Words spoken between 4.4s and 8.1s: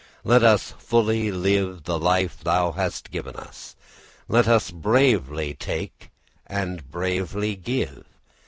us bravely take and bravely give.